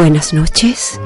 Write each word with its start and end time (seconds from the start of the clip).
Buenas 0.00 0.32
noches. 0.32 0.98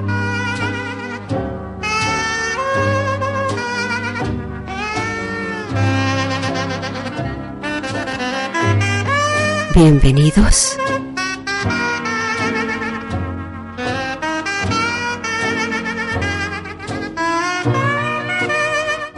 Bienvenidos. 9.75 10.79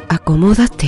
Acomódate. 0.08 0.85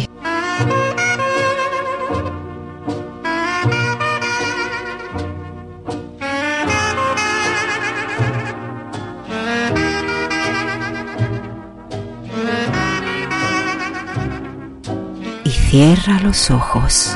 Cierra 15.69 16.19
los 16.21 16.51
ojos. 16.51 17.15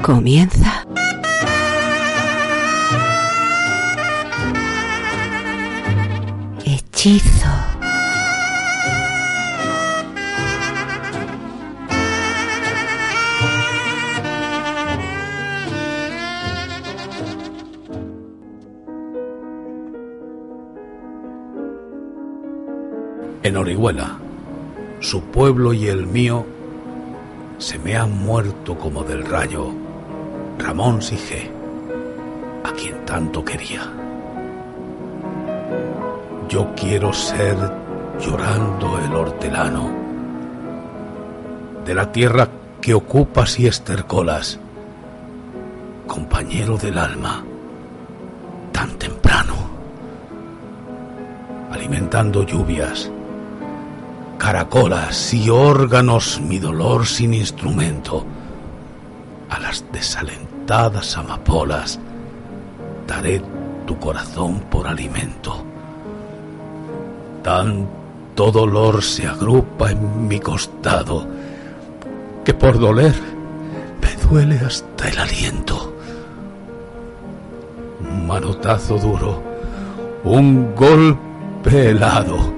Comienza. 0.00 0.86
En 23.46 23.56
Orihuela, 23.56 24.16
su 24.98 25.22
pueblo 25.22 25.72
y 25.72 25.86
el 25.86 26.08
mío 26.08 26.44
se 27.58 27.78
me 27.78 27.96
han 27.96 28.10
muerto 28.10 28.76
como 28.76 29.04
del 29.04 29.24
rayo 29.24 29.68
Ramón 30.58 31.00
Sige, 31.00 31.48
a 32.64 32.72
quien 32.72 33.04
tanto 33.04 33.44
quería. 33.44 33.82
Yo 36.48 36.72
quiero 36.74 37.12
ser 37.12 37.56
llorando 38.18 38.98
el 38.98 39.14
hortelano 39.14 39.90
de 41.84 41.94
la 41.94 42.10
tierra 42.10 42.48
que 42.80 42.94
ocupas 42.94 43.60
y 43.60 43.68
estercolas, 43.68 44.58
compañero 46.08 46.78
del 46.78 46.98
alma, 46.98 47.44
tan 48.72 48.90
temprano, 48.98 49.54
alimentando 51.70 52.42
lluvias, 52.42 53.12
caracolas 54.46 55.34
y 55.34 55.50
órganos 55.50 56.40
mi 56.40 56.60
dolor 56.60 57.04
sin 57.04 57.34
instrumento. 57.34 58.24
A 59.50 59.58
las 59.58 59.84
desalentadas 59.90 61.16
amapolas 61.16 61.98
daré 63.08 63.42
tu 63.88 63.98
corazón 63.98 64.60
por 64.70 64.86
alimento. 64.86 65.64
Tanto 67.42 68.52
dolor 68.52 69.02
se 69.02 69.26
agrupa 69.26 69.90
en 69.90 70.28
mi 70.28 70.38
costado 70.38 71.26
que 72.44 72.54
por 72.54 72.78
doler 72.78 73.16
me 74.00 74.28
duele 74.28 74.60
hasta 74.60 75.08
el 75.08 75.18
aliento. 75.18 75.92
Un 77.98 78.28
manotazo 78.28 78.96
duro, 78.96 79.42
un 80.22 80.72
golpe 80.76 81.90
helado 81.90 82.55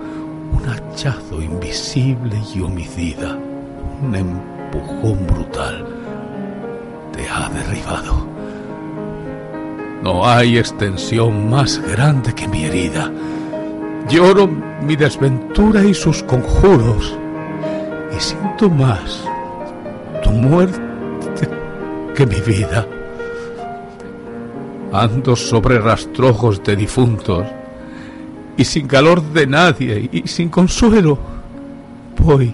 invisible 1.07 2.37
y 2.53 2.61
homicida, 2.61 3.39
un 4.03 4.15
empujón 4.17 5.27
brutal, 5.29 5.87
te 7.13 7.29
ha 7.29 7.49
derribado. 7.51 8.27
No 10.03 10.27
hay 10.27 10.59
extensión 10.59 11.49
más 11.49 11.81
grande 11.93 12.35
que 12.35 12.49
mi 12.49 12.65
herida. 12.65 13.13
Lloro 14.09 14.49
mi 14.49 14.97
desventura 14.97 15.85
y 15.85 15.95
sus 15.95 16.25
conjuros, 16.25 17.17
y 18.17 18.21
siento 18.21 18.69
más 18.69 19.25
tu 20.25 20.31
muerte 20.31 21.49
que 22.17 22.27
mi 22.27 22.41
vida. 22.41 22.87
Ando 24.93 25.37
sobre 25.37 25.79
rastrojos 25.79 26.61
de 26.65 26.75
difuntos, 26.75 27.47
y 28.59 28.65
sin 28.65 28.89
calor 28.89 29.23
de 29.23 29.47
nadie 29.47 30.11
y 30.13 30.27
sin 30.27 30.49
consuelo, 30.49 31.17
voy 32.19 32.53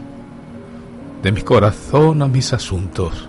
de 1.23 1.33
mi 1.33 1.41
corazón 1.41 2.21
a 2.21 2.29
mis 2.29 2.53
asuntos. 2.53 3.27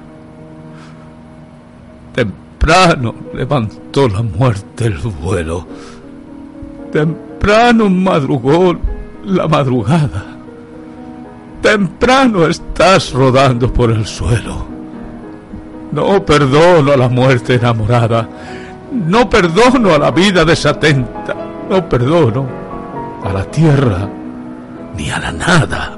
Temprano 2.13 3.15
levantó 3.33 4.09
la 4.09 4.21
muerte 4.21 4.87
el 4.87 4.97
vuelo, 4.97 5.65
temprano 6.91 7.89
madrugó 7.89 8.75
la 9.23 9.47
madrugada, 9.47 10.25
temprano 11.61 12.45
estás 12.45 13.13
rodando 13.13 13.71
por 13.71 13.89
el 13.89 14.05
suelo. 14.05 14.75
No 15.93 16.25
perdono 16.25 16.91
a 16.91 16.97
la 16.97 17.07
muerte 17.07 17.53
enamorada, 17.53 18.27
no 18.91 19.29
perdono 19.29 19.93
a 19.93 19.97
la 19.97 20.11
vida 20.11 20.43
desatenta, 20.43 21.33
no 21.69 21.87
perdono 21.87 22.64
a 23.25 23.33
la 23.33 23.43
tierra 23.45 24.07
ni 24.95 25.09
a 25.09 25.19
la 25.19 25.31
nada. 25.31 25.97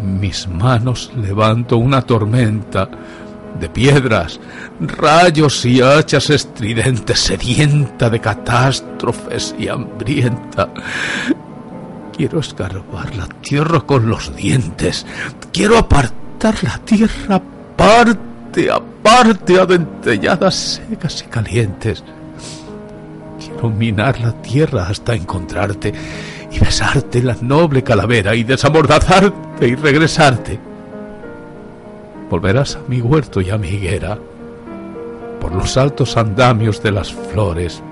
Mis 0.00 0.48
manos 0.48 1.12
levanto 1.14 1.76
una 1.76 2.00
tormenta 2.02 2.88
de 3.60 3.68
piedras, 3.68 4.40
rayos 4.80 5.64
y 5.64 5.80
hachas 5.80 6.30
estridentes, 6.30 7.20
sedienta 7.20 8.10
de 8.10 8.20
catástrofes 8.20 9.54
y 9.58 9.68
hambrienta. 9.68 10.70
Quiero 12.16 12.40
escarbar 12.40 13.14
la 13.14 13.26
tierra 13.26 13.80
con 13.80 14.08
los 14.08 14.34
dientes, 14.34 15.06
quiero 15.52 15.78
apartar 15.78 16.54
la 16.62 16.78
tierra 16.78 17.40
parte 17.76 18.70
a 18.70 18.80
parte, 18.80 19.60
a 19.60 19.66
dentelladas 19.66 20.80
secas 20.88 21.22
y 21.22 21.30
calientes 21.30 22.02
quiero 23.56 23.70
minar 23.70 24.20
la 24.20 24.32
tierra 24.42 24.86
hasta 24.86 25.14
encontrarte 25.14 25.92
y 26.50 26.58
besarte 26.58 27.22
la 27.22 27.36
noble 27.40 27.82
calavera 27.82 28.34
y 28.34 28.44
desamordazarte 28.44 29.66
y 29.66 29.74
regresarte. 29.74 30.58
Volverás 32.30 32.76
a 32.76 32.80
mi 32.88 33.00
huerto 33.00 33.40
y 33.40 33.50
a 33.50 33.58
mi 33.58 33.68
higuera. 33.68 34.18
Por 35.40 35.54
los 35.54 35.76
altos 35.76 36.16
andamios 36.16 36.82
de 36.82 36.92
las 36.92 37.12
flores 37.12 37.82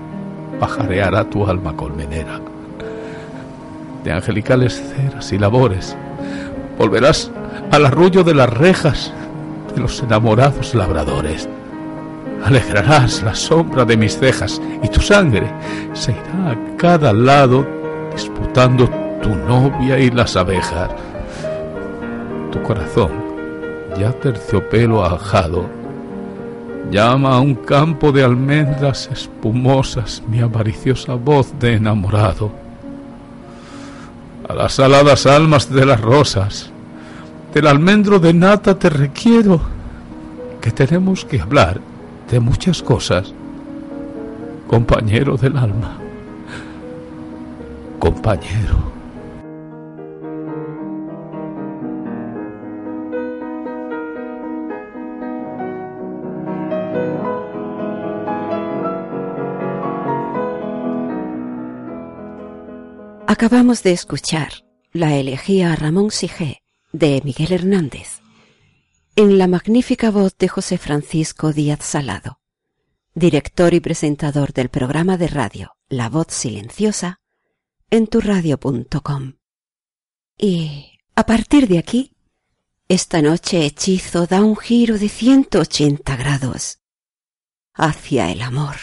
pajareará 0.59 1.23
tu 1.29 1.47
alma 1.47 1.75
colmenera. 1.75 2.39
De 4.03 4.11
angelicales 4.11 4.81
ceras 4.95 5.31
y 5.31 5.39
labores 5.39 5.95
volverás 6.77 7.31
al 7.71 7.85
arrullo 7.85 8.23
de 8.23 8.35
las 8.35 8.49
rejas 8.49 9.11
de 9.73 9.81
los 9.81 10.01
enamorados 10.01 10.75
labradores 10.75 11.49
alegrarás 12.43 13.23
la 13.23 13.33
sombra 13.33 13.85
de 13.85 13.97
mis 13.97 14.17
cejas 14.17 14.61
y 14.83 14.87
tu 14.89 15.01
sangre 15.01 15.51
se 15.93 16.11
irá 16.11 16.51
a 16.51 16.77
cada 16.77 17.13
lado 17.13 17.65
disputando 18.13 18.89
tu 19.21 19.35
novia 19.35 19.99
y 19.99 20.11
las 20.11 20.35
abejas. 20.35 20.89
Tu 22.51 22.61
corazón 22.61 23.25
ya 23.97 24.11
terciopelo 24.11 25.05
ajado, 25.05 25.65
llama 26.91 27.35
a 27.35 27.39
un 27.39 27.55
campo 27.55 28.11
de 28.11 28.23
almendras 28.23 29.09
espumosas 29.11 30.21
mi 30.27 30.41
avariciosa 30.41 31.15
voz 31.15 31.57
de 31.59 31.73
enamorado. 31.73 32.51
A 34.47 34.53
las 34.53 34.79
aladas 34.79 35.25
almas 35.25 35.71
de 35.71 35.85
las 35.85 36.01
rosas, 36.01 36.69
del 37.53 37.67
almendro 37.67 38.19
de 38.19 38.33
nata 38.33 38.77
te 38.77 38.89
requiero, 38.89 39.59
que 40.61 40.71
tenemos 40.71 41.25
que 41.25 41.41
hablar 41.41 41.79
de 42.29 42.39
muchas 42.39 42.81
cosas, 42.81 43.33
compañero 44.67 45.37
del 45.37 45.57
alma, 45.57 45.99
compañero. 47.99 48.93
Acabamos 63.27 63.83
de 63.83 63.91
escuchar 63.91 64.63
la 64.91 65.15
elegía 65.15 65.73
a 65.73 65.75
Ramón 65.75 66.09
Sigé 66.09 66.61
de 66.93 67.21
Miguel 67.23 67.51
Hernández 67.51 68.24
en 69.15 69.37
la 69.37 69.47
magnífica 69.47 70.11
voz 70.11 70.37
de 70.37 70.49
José 70.49 70.77
Francisco 70.77 71.53
Díaz 71.53 71.83
Salado, 71.83 72.39
director 73.13 73.73
y 73.73 73.79
presentador 73.79 74.51
del 74.51 74.67
programa 74.69 75.17
de 75.17 75.27
radio 75.27 75.77
La 75.87 76.09
Voz 76.09 76.27
Silenciosa 76.29 77.21
en 77.89 78.07
turradio.com. 78.07 79.35
Y 80.37 80.99
a 81.15 81.25
partir 81.25 81.69
de 81.69 81.77
aquí, 81.77 82.11
esta 82.89 83.21
noche 83.21 83.65
Hechizo 83.65 84.27
da 84.27 84.43
un 84.43 84.57
giro 84.57 84.97
de 84.97 85.07
180 85.07 86.15
grados 86.17 86.79
hacia 87.73 88.31
el 88.31 88.41
amor. 88.41 88.75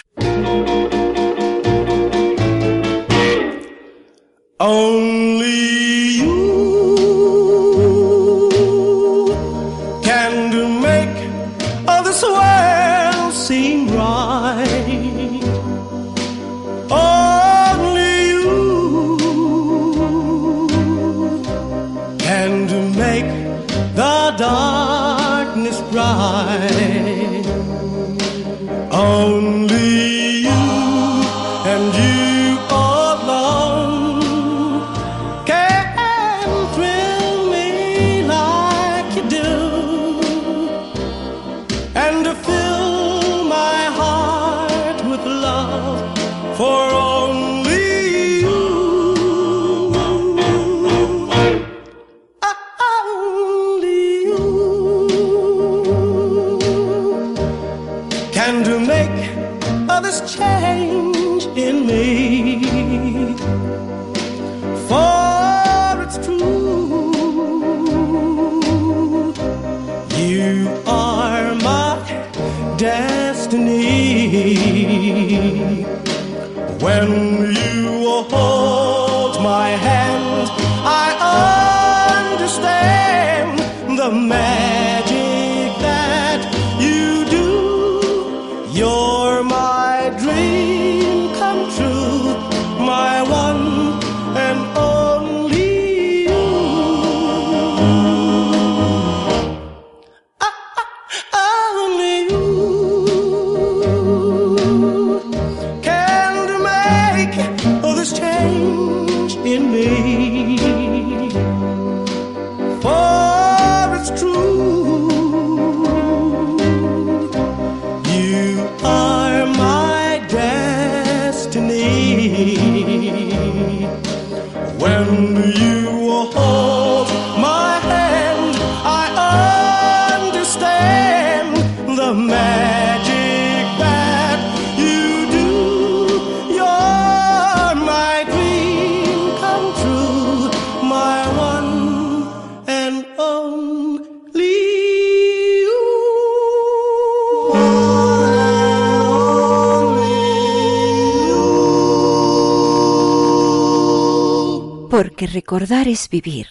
Recordar 155.53 155.87
es 155.87 156.09
vivir, 156.09 156.47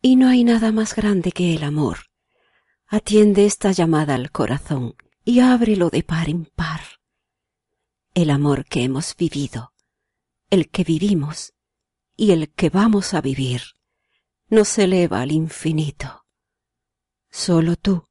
y 0.00 0.14
no 0.14 0.28
hay 0.28 0.44
nada 0.44 0.70
más 0.70 0.94
grande 0.94 1.32
que 1.32 1.52
el 1.52 1.64
amor. 1.64 1.98
Atiende 2.86 3.44
esta 3.44 3.72
llamada 3.72 4.14
al 4.14 4.30
corazón 4.30 4.94
y 5.24 5.40
ábrelo 5.40 5.90
de 5.90 6.04
par 6.04 6.28
en 6.28 6.44
par. 6.44 6.80
El 8.14 8.30
amor 8.30 8.66
que 8.66 8.84
hemos 8.84 9.16
vivido, 9.16 9.72
el 10.48 10.70
que 10.70 10.84
vivimos 10.84 11.54
y 12.16 12.30
el 12.30 12.52
que 12.52 12.70
vamos 12.70 13.14
a 13.14 13.20
vivir, 13.20 13.62
nos 14.48 14.78
eleva 14.78 15.22
al 15.22 15.32
infinito. 15.32 16.24
Solo 17.30 17.74
tú, 17.74 18.06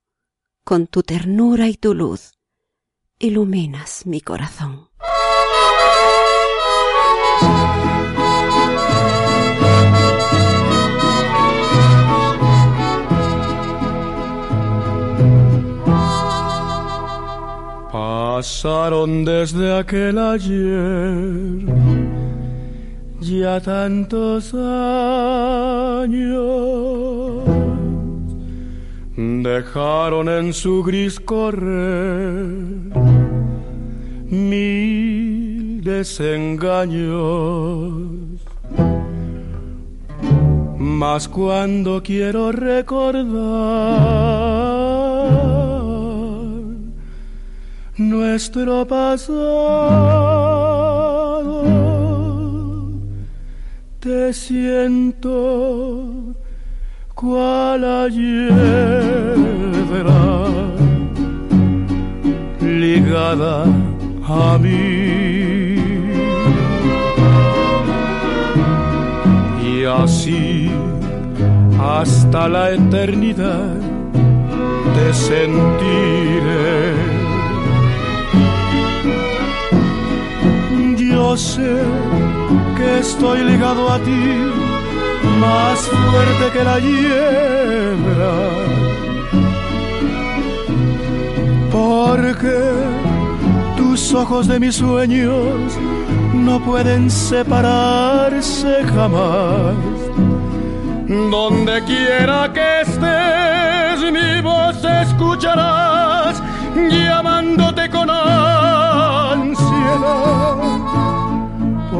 con 0.66 0.88
tu 0.88 1.02
ternura 1.02 1.70
y 1.70 1.78
tu 1.78 1.94
luz, 1.94 2.34
iluminas 3.20 4.06
mi 4.06 4.20
corazón. 4.20 4.89
Pasaron 18.40 19.26
desde 19.26 19.78
aquel 19.78 20.18
ayer 20.18 21.66
ya 23.20 23.60
tantos 23.60 24.54
años, 24.54 26.14
dejaron 29.44 30.30
en 30.30 30.54
su 30.54 30.82
gris 30.84 31.20
correr 31.20 32.48
mil 34.30 35.84
desengaños. 35.84 36.80
Mas 40.78 41.28
cuando 41.28 42.02
quiero 42.02 42.54
recordar 42.54 44.00
nuestro 48.00 48.88
pasado, 48.88 49.20
te 54.00 54.34
siento 54.34 56.34
cual 57.14 57.84
ayer 57.84 59.60
ligada 62.80 63.66
a 64.28 64.58
mí. 64.58 65.76
Y 69.72 69.86
así 69.86 70.72
hasta 71.80 72.50
la 72.50 72.72
eternidad 72.72 73.78
te 74.96 75.14
sentiré. 75.14 76.99
Sé 81.38 81.78
que 82.76 83.00
estoy 83.00 83.44
ligado 83.44 83.88
a 83.92 84.00
ti 84.00 84.36
más 85.40 85.80
fuerte 85.80 86.52
que 86.52 86.64
la 86.64 86.80
hiedra. 86.80 88.34
Porque 91.72 92.58
tus 93.78 94.12
ojos 94.14 94.48
de 94.48 94.60
mis 94.60 94.76
sueños 94.78 95.78
no 96.34 96.60
pueden 96.62 97.12
separarse 97.12 98.84
jamás. 98.86 99.76
Donde 101.08 101.84
quiera 101.84 102.52
que 102.52 102.82
estés, 102.82 104.12
mi 104.12 104.42
voz 104.42 104.84
escucharás, 104.84 106.42
llamándote 106.76 107.88
con 107.92 108.10
ansiedad 108.10 109.50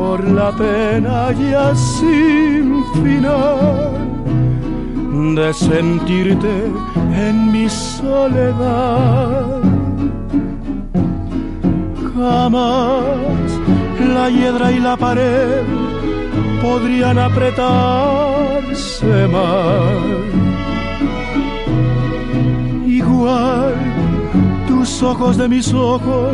por 0.10 0.24
la 0.24 0.52
pena 0.52 1.32
ya 1.52 1.76
sin 1.76 2.84
final 3.02 3.92
de 5.36 5.54
sentirte 5.54 6.56
en 7.28 7.36
mi 7.52 7.70
soledad. 7.70 9.62
Jamás 12.16 13.48
la 14.16 14.26
hiedra 14.32 14.72
y 14.72 14.80
la 14.80 14.96
pared 14.98 15.64
podrían 16.60 17.20
apretarse 17.20 19.14
más. 19.36 20.02
Igual 23.02 23.76
tus 24.68 25.04
ojos 25.04 25.38
de 25.38 25.48
mis 25.48 25.72
ojos 25.72 26.34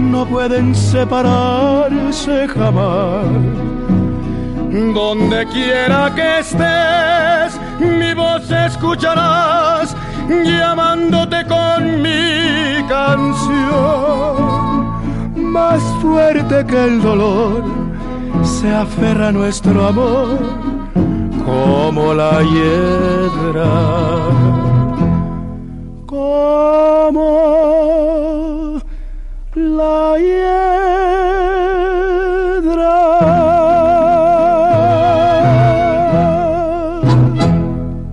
no 0.00 0.26
pueden 0.26 0.74
separarse 0.74 2.48
jamás. 2.48 3.26
Donde 4.94 5.46
quiera 5.46 6.14
que 6.14 6.38
estés, 6.38 7.60
mi 7.78 8.14
voz 8.14 8.50
escucharás, 8.50 9.94
llamándote 10.28 11.44
con 11.46 12.00
mi 12.02 12.82
canción. 12.88 13.82
Más 15.36 15.82
fuerte 16.00 16.64
que 16.66 16.84
el 16.84 17.02
dolor, 17.02 17.62
se 18.42 18.74
aferra 18.74 19.30
nuestro 19.30 19.86
amor 19.86 20.38
como 21.44 22.14
la 22.14 22.42
hiedra. 22.42 23.70
Como 26.06 27.91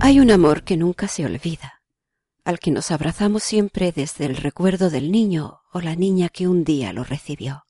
Hay 0.01 0.19
un 0.19 0.31
amor 0.31 0.63
que 0.63 0.75
nunca 0.75 1.07
se 1.07 1.23
olvida, 1.25 1.83
al 2.43 2.57
que 2.57 2.71
nos 2.71 2.89
abrazamos 2.89 3.43
siempre 3.43 3.91
desde 3.91 4.25
el 4.25 4.37
recuerdo 4.37 4.89
del 4.89 5.11
niño 5.11 5.61
o 5.71 5.81
la 5.81 5.95
niña 5.95 6.29
que 6.29 6.47
un 6.47 6.63
día 6.63 6.93
lo 6.93 7.03
recibió. 7.03 7.67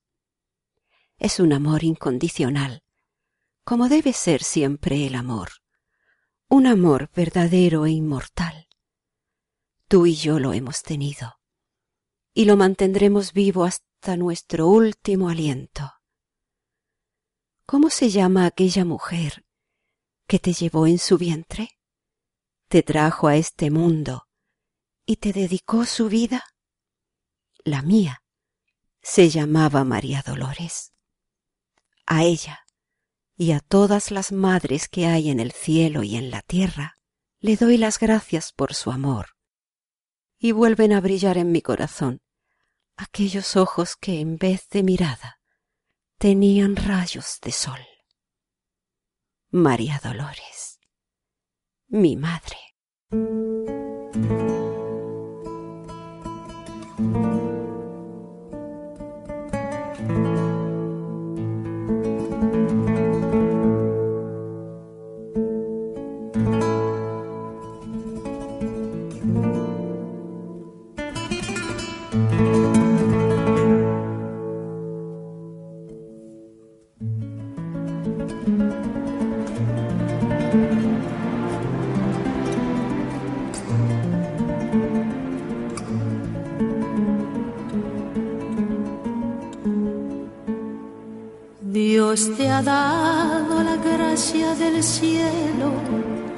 Es 1.18 1.42
un 1.42 1.52
amor 1.52 1.84
incondicional, 1.84 2.82
como 3.66 3.90
debe 3.90 4.14
ser 4.14 4.42
siempre 4.42 5.06
el 5.06 5.16
amor, 5.16 5.50
un 6.48 6.66
amor 6.66 7.10
verdadero 7.14 7.86
e 7.86 7.92
inmortal. 7.92 8.68
Tú 9.90 10.06
y 10.06 10.16
yo 10.16 10.40
lo 10.40 10.54
hemos 10.54 10.82
tenido 10.82 11.40
y 12.34 12.46
lo 12.46 12.56
mantendremos 12.56 13.34
vivo 13.34 13.66
hasta 13.66 13.89
nuestro 14.08 14.68
último 14.68 15.30
aliento. 15.30 15.94
¿Cómo 17.66 17.90
se 17.90 18.10
llama 18.10 18.46
aquella 18.46 18.86
mujer 18.86 19.46
que 20.26 20.40
te 20.40 20.54
llevó 20.54 20.88
en 20.88 20.98
su 20.98 21.18
vientre? 21.18 21.78
¿Te 22.68 22.82
trajo 22.82 23.28
a 23.28 23.36
este 23.36 23.70
mundo 23.70 24.28
y 25.06 25.18
te 25.18 25.34
dedicó 25.34 25.86
su 25.86 26.10
vida? 26.10 26.44
La 27.64 27.82
mía 27.82 28.24
se 29.02 29.30
llamaba 29.30 29.84
María 29.84 30.24
Dolores. 30.26 30.94
A 32.06 32.24
ella 32.24 32.66
y 33.36 33.52
a 33.52 33.60
todas 33.60 34.12
las 34.12 34.32
madres 34.32 34.88
que 34.88 35.06
hay 35.06 35.30
en 35.30 35.40
el 35.40 35.52
cielo 35.52 36.04
y 36.04 36.16
en 36.16 36.32
la 36.32 36.42
tierra, 36.42 36.98
le 37.40 37.56
doy 37.56 37.78
las 37.78 38.00
gracias 38.00 38.52
por 38.52 38.74
su 38.74 38.92
amor 38.92 39.38
y 40.40 40.52
vuelven 40.52 40.94
a 40.94 41.02
brillar 41.02 41.38
en 41.38 41.52
mi 41.52 41.62
corazón 41.62 42.22
aquellos 43.00 43.56
ojos 43.56 43.96
que 43.96 44.20
en 44.20 44.38
vez 44.38 44.68
de 44.70 44.84
mirada 44.84 45.40
tenían 46.18 46.76
rayos 46.76 47.40
de 47.42 47.52
sol. 47.54 47.80
María 49.52 50.02
Dolores, 50.04 50.80
mi 51.88 52.18
madre. 52.18 52.58
Cielo, 94.82 95.72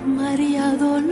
María 0.05 0.75
Dolores. 0.75 1.11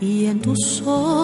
Y 0.00 0.26
en 0.26 0.40
tus 0.40 0.82
ojos 0.82 1.15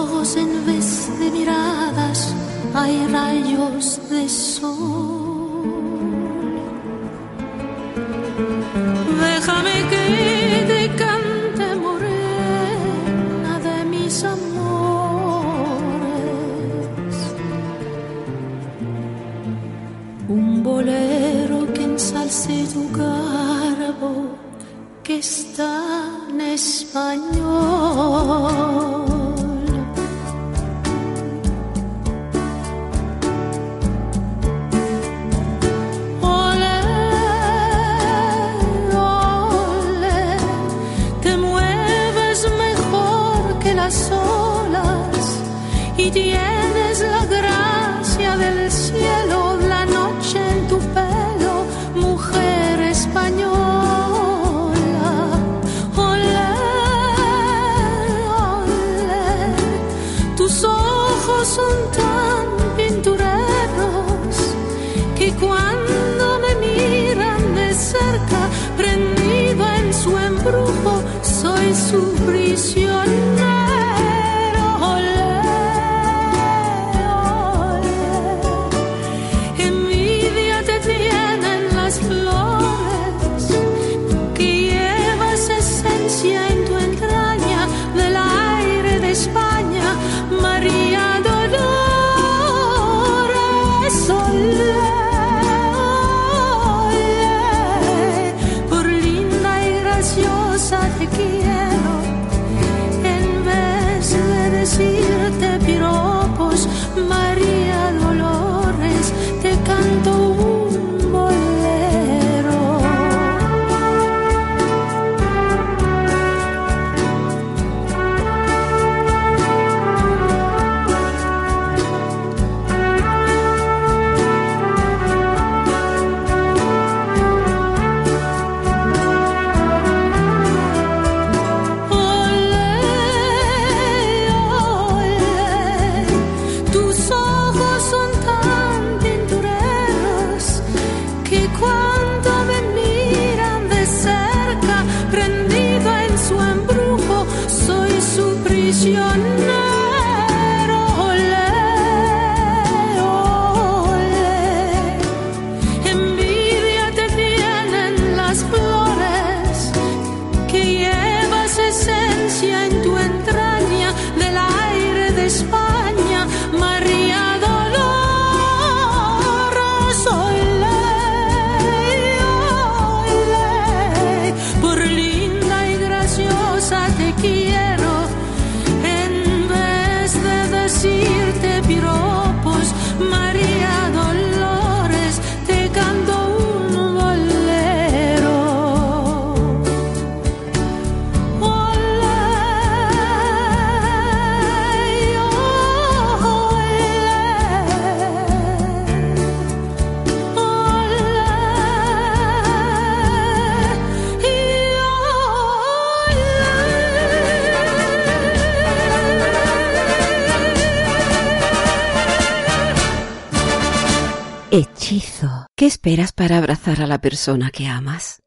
¿Qué 215.63 215.67
esperas 215.67 216.11
para 216.11 216.39
abrazar 216.39 216.81
a 216.81 216.87
la 216.87 216.99
persona 216.99 217.49
que 217.49 217.67
amas? 217.67 218.21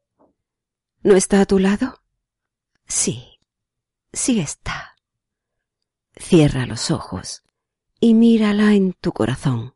¿No 1.03 1.15
está 1.15 1.39
a 1.39 1.45
tu 1.45 1.59
lado? 1.59 2.01
Sí, 2.87 3.37
sí 4.11 4.39
está. 4.39 4.95
Cierra 6.15 6.65
los 6.65 6.89
ojos 6.89 7.43
y 7.99 8.15
mírala 8.15 8.73
en 8.73 8.93
tu 8.93 9.11
corazón. 9.11 9.75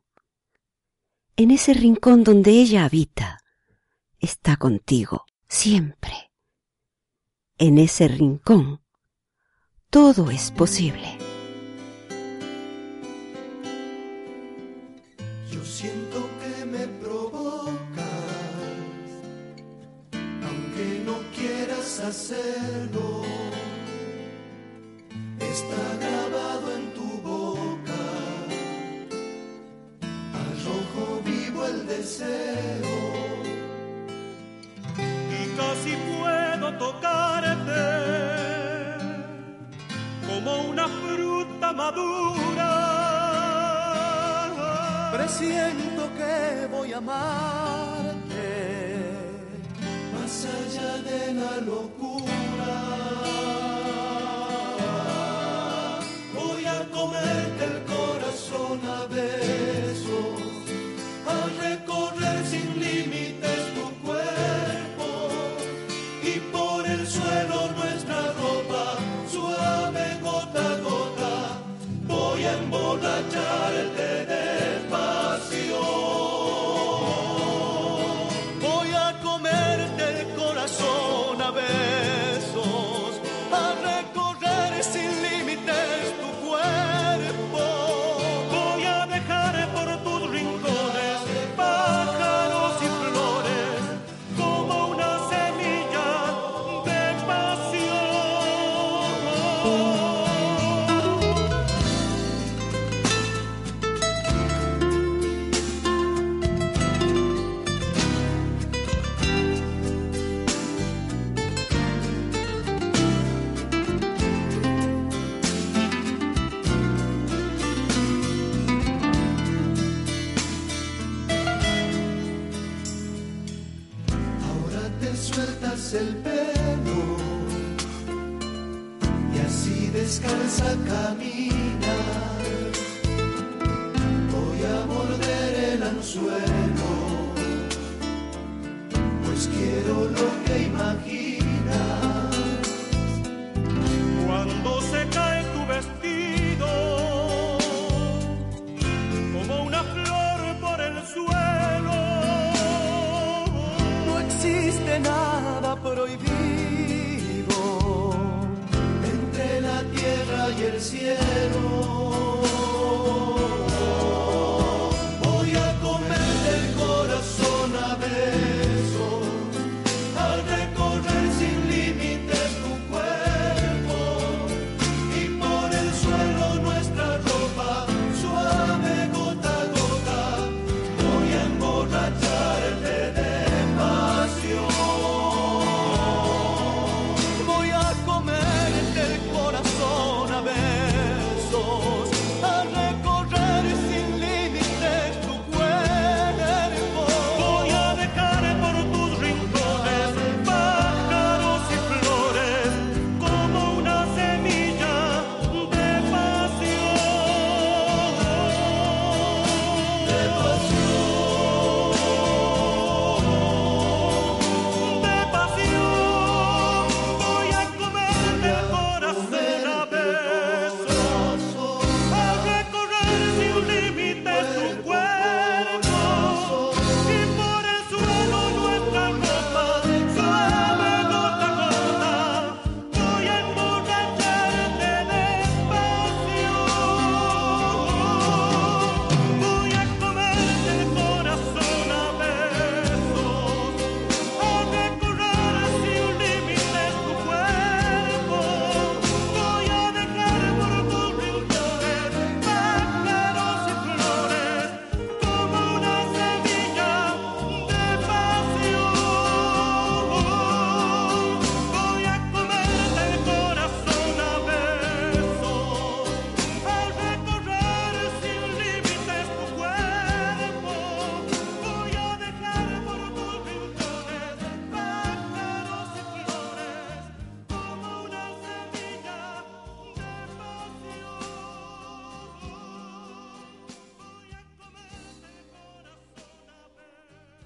En 1.36 1.52
ese 1.52 1.72
rincón 1.72 2.24
donde 2.24 2.50
ella 2.50 2.84
habita, 2.84 3.38
está 4.18 4.56
contigo 4.56 5.24
siempre. 5.48 6.32
En 7.58 7.78
ese 7.78 8.08
rincón, 8.08 8.82
todo 9.88 10.32
es 10.32 10.50
posible. 10.50 11.21
Hacerlo. 22.12 23.06
Está 25.40 25.84
grabado 26.04 26.66
en 26.78 26.84
tu 26.96 27.08
boca. 27.30 28.02
Al 30.40 30.50
rojo 30.66 31.04
vivo 31.24 31.60
el 31.72 31.78
deseo. 31.86 32.94
Y 35.38 35.40
casi 35.60 35.92
puedo 36.10 36.66
tocarte 36.84 37.84
como 40.28 40.50
una 40.72 40.86
fruta 41.00 41.68
madura. 41.72 42.70
Presiento 45.16 46.02
que 46.18 46.66
voy 46.74 46.92
a 46.92 46.98
amar 46.98 47.91
allá 50.40 50.92
de 51.02 51.34
la 51.34 51.56
locura. 51.60 52.72
Voy 56.34 56.64
a 56.64 56.88
comerte 56.90 57.64
el 57.64 57.78
corazón 57.94 58.80
a 58.96 59.06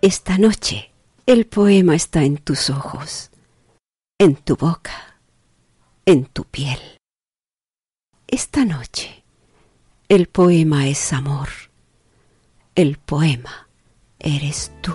Esta 0.07 0.39
noche 0.39 0.93
el 1.27 1.47
poema 1.47 1.97
está 1.97 2.23
en 2.23 2.39
tus 2.39 2.71
ojos, 2.71 3.33
en 4.21 4.37
tu 4.37 4.55
boca, 4.55 5.19
en 6.05 6.27
tu 6.27 6.45
piel. 6.45 6.79
Esta 8.29 8.65
noche 8.65 9.25
el 10.09 10.29
poema 10.29 10.87
es 10.87 11.13
amor, 11.13 11.49
el 12.77 12.99
poema 12.99 13.69
eres 14.21 14.71
tú. 14.81 14.95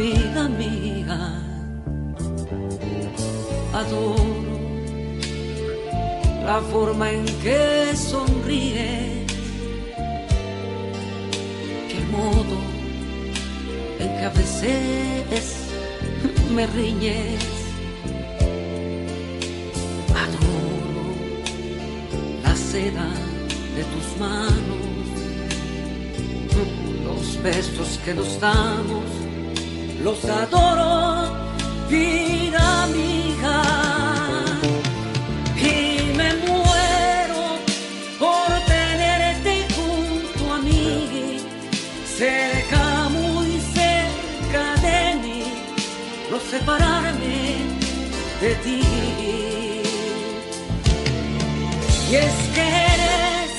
vida 0.00 0.48
mía. 0.48 1.18
Adoro 3.72 4.36
la 6.44 6.60
forma 6.72 7.10
en 7.10 7.24
que 7.42 7.94
sonríe, 7.94 9.26
el 11.96 12.04
modo 12.16 12.58
en 13.98 14.08
que 14.16 14.24
a 14.24 14.32
veces 14.40 15.44
me 16.54 16.66
riñes. 16.66 17.44
Adoro 20.24 21.06
la 22.44 22.54
seda 22.56 23.10
de 23.76 23.82
tus 23.92 24.08
manos, 24.24 24.84
los 27.04 27.42
besos 27.42 28.00
que 28.04 28.14
nos 28.14 28.40
damos 28.40 29.27
los 30.02 30.24
adoro, 30.24 31.32
vida 31.88 32.86
mía. 32.94 33.62
Y 35.56 36.16
me 36.16 36.34
muero 36.46 37.42
por 38.18 38.48
tenerte 38.66 39.66
junto 39.76 40.54
a 40.54 40.58
mí, 40.58 41.40
cerca, 42.16 43.08
muy 43.08 43.60
cerca 43.78 44.64
de 44.86 45.14
mí, 45.22 45.42
no 46.30 46.38
separarme 46.38 47.56
de 48.40 48.54
ti. 48.64 48.82
Y 52.10 52.14
es 52.14 52.34
que 52.54 52.66
eres 52.94 53.50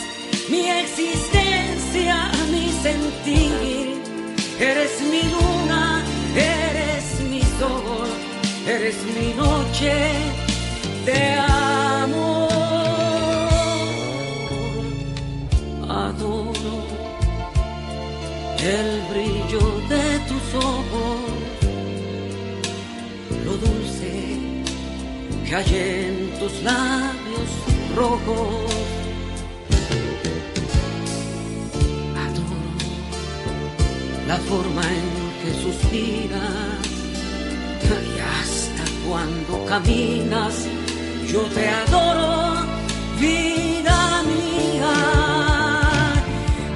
mi 0.49 0.69
existencia, 0.69 2.31
mi 2.51 2.71
sentir, 2.81 4.01
eres 4.59 5.01
mi 5.01 5.19
mi 5.19 5.48
sol, 7.59 8.09
eres 8.65 8.95
mi 9.15 9.33
noche 9.33 9.93
de 11.05 11.21
amor. 11.33 12.49
Adoro 15.89 16.77
el 18.77 18.89
brillo 19.11 19.63
de 19.93 20.05
tus 20.29 20.45
ojos, 20.55 21.21
lo 23.45 23.53
dulce 23.65 24.13
que 25.45 25.55
hay 25.55 25.71
en 25.75 26.39
tus 26.39 26.53
labios 26.63 27.49
rojos. 27.95 28.71
Adoro 32.25 32.71
la 34.27 34.37
forma 34.49 34.83
en 34.99 35.07
que 35.41 35.51
suspiras 35.63 36.78
cuando 39.09 39.65
caminas 39.65 40.53
yo 41.31 41.41
te 41.55 41.67
adoro, 41.67 42.65
vida 43.19 44.23
mía. 44.31 44.95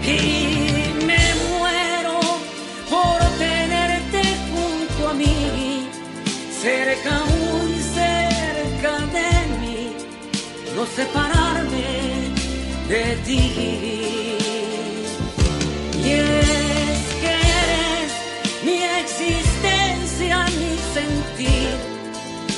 Y 0.03 1.05
me 1.05 1.23
muero 1.45 2.19
por 2.89 3.19
tenerte 3.37 4.21
junto 4.51 5.09
a 5.09 5.13
mí, 5.13 5.87
cerca, 6.61 7.13
muy 7.33 7.73
cerca 7.99 8.91
de 9.17 9.29
mí, 9.61 9.81
no 10.75 10.85
separarme 10.97 11.89
de 12.89 13.05
ti. 13.25 13.43
Y 16.03 16.09
es 16.09 17.01
que 17.21 17.33
eres 17.63 18.11
mi 18.65 18.77
existencia, 19.01 20.45
mi 20.59 20.73
sentir. 20.97 21.82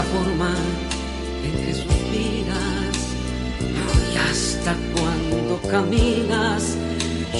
La 0.00 0.06
forma 0.06 0.52
en 1.44 1.52
que 1.64 1.74
suspiras 1.74 2.96
y 4.12 4.16
hasta 4.28 4.72
cuando 4.94 5.60
caminas. 5.68 6.62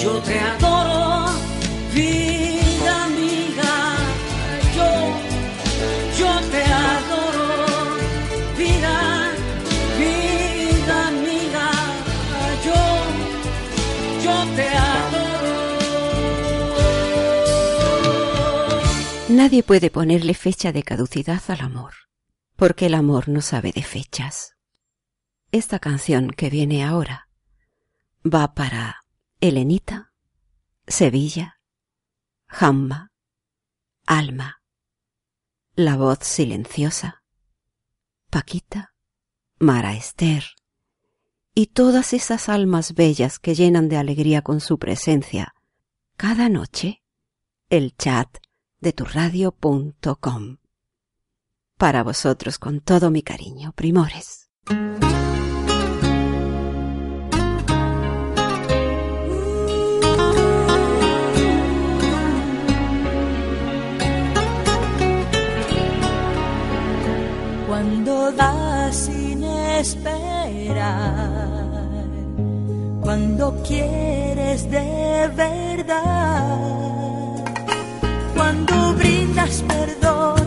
Yo 0.03 0.12
te 0.29 0.38
adoro, 0.38 1.31
vida 1.94 2.92
amiga. 3.05 3.75
Yo, 4.77 4.90
yo 6.20 6.33
te 6.53 6.62
adoro, 6.88 7.51
vida, 8.59 8.96
vida 10.03 10.96
amiga. 11.12 11.66
Yo, 12.66 12.81
yo 14.25 14.37
te 14.57 14.68
adoro. 14.92 15.61
Nadie 19.29 19.62
puede 19.62 19.88
ponerle 19.90 20.35
fecha 20.35 20.73
de 20.73 20.83
caducidad 20.83 21.42
al 21.49 21.61
amor, 21.61 21.92
porque 22.61 22.85
el 22.85 22.94
amor 22.94 23.31
no 23.31 23.40
sabe 23.40 23.73
de 23.73 23.83
fechas. 23.83 24.55
Esta 25.51 25.79
canción 25.79 26.29
que 26.29 26.51
viene 26.51 26.85
ahora 26.85 27.31
va 28.23 28.53
para 28.53 29.01
Elenita, 29.40 30.12
Sevilla, 30.87 31.59
Jamba, 32.49 33.12
Alma, 34.05 34.61
la 35.75 35.96
voz 35.96 36.18
silenciosa, 36.20 37.25
Paquita, 38.29 38.92
Mara 39.59 39.94
Esther 39.94 40.44
y 41.55 41.68
todas 41.68 42.12
esas 42.12 42.51
almas 42.51 42.92
bellas 42.92 43.38
que 43.38 43.55
llenan 43.55 43.88
de 43.88 43.96
alegría 43.96 44.42
con 44.42 44.61
su 44.61 44.79
presencia 44.79 45.55
cada 46.18 46.51
noche 46.51 47.03
el 47.70 47.96
chat 47.96 48.29
de 48.81 48.92
turradio.com. 48.92 50.60
Para 51.81 52.03
vosotros 52.03 52.59
con 52.59 52.81
todo 52.81 53.11
mi 53.11 53.23
cariño, 53.23 53.73
primores. 53.73 54.51
Cuando 67.66 68.31
das 68.33 68.95
sin 68.95 69.43
esperar, 69.43 70.83
cuando 73.01 73.62
quieres 73.66 74.71
de 74.71 75.31
verdad, 75.35 76.59
cuando 78.35 78.93
brindas 78.99 79.64
perdón 79.66 80.39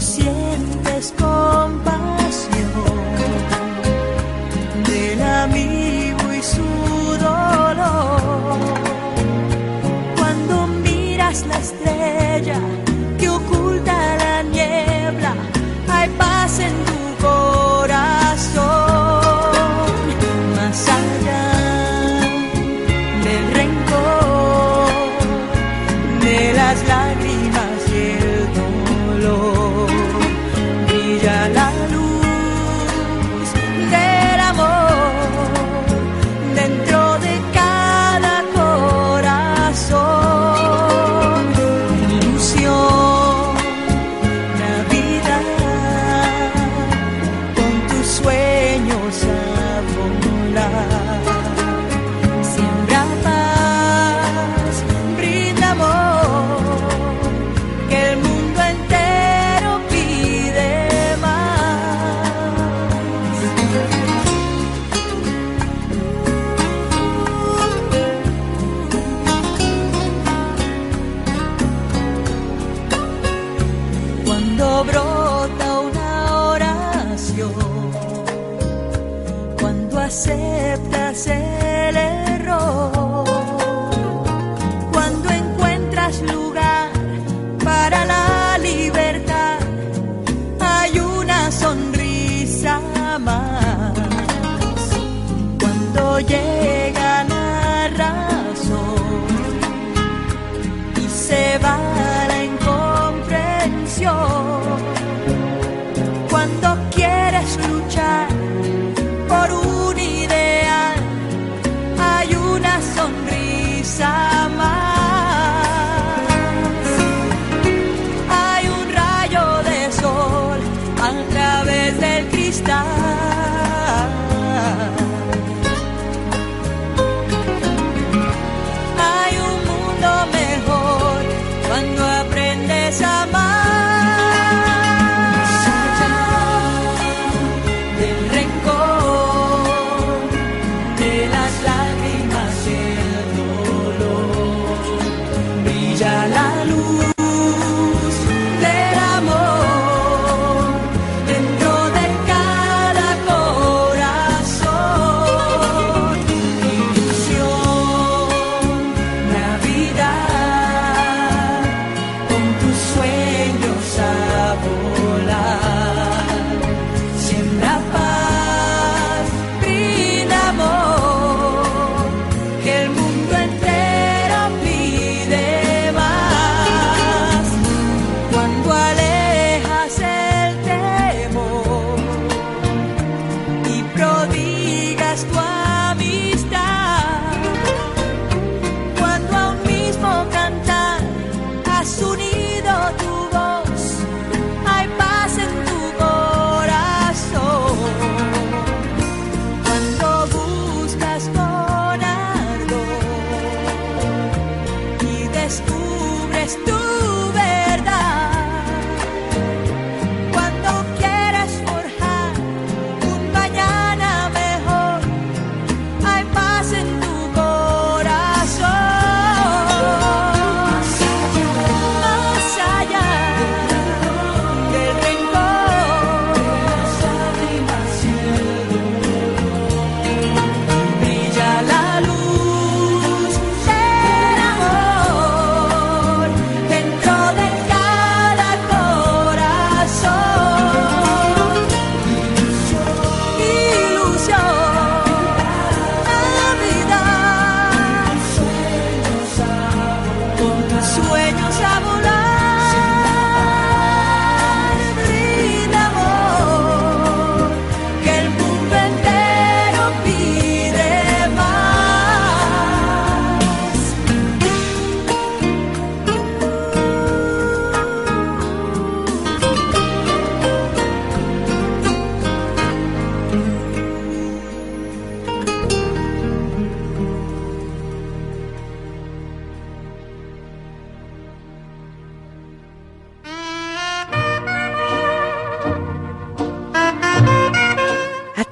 Sientes 0.00 1.12
compasión 1.18 2.22
del 4.86 5.20
amigo 5.20 6.32
y 6.32 6.42
su 6.42 6.62
dolor. 7.18 8.58
Cuando 10.16 10.66
miras 10.68 11.44
la 11.46 11.58
estrella 11.58 11.97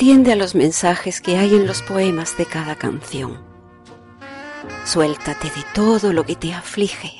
Atiende 0.07 0.31
a 0.31 0.37
los 0.37 0.55
mensajes 0.55 1.21
que 1.21 1.37
hay 1.37 1.57
en 1.57 1.67
los 1.67 1.83
poemas 1.83 2.39
de 2.39 2.47
cada 2.47 2.77
canción. 2.77 3.41
Suéltate 4.85 5.49
de 5.49 5.65
todo 5.75 6.13
lo 6.13 6.25
que 6.25 6.37
te 6.37 6.55
aflige. 6.55 7.11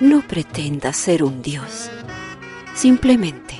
No 0.00 0.22
pretendas 0.22 0.96
ser 0.96 1.22
un 1.22 1.42
dios. 1.42 1.90
Simplemente 2.74 3.54